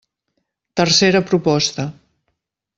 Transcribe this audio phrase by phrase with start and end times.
[0.81, 1.89] Tercera proposta.